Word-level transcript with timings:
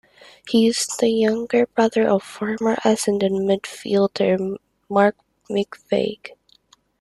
He 0.49 0.65
is 0.67 0.87
the 0.99 1.09
younger 1.09 1.67
brother 1.67 2.09
of 2.09 2.23
former 2.23 2.75
Essendon 2.83 3.45
midfielder 3.45 4.57
Mark 4.89 5.15
McVeigh. 5.47 6.29